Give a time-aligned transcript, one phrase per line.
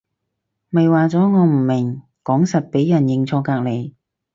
[0.69, 3.93] 咪話咗我唔明講實畀人諗錯隔離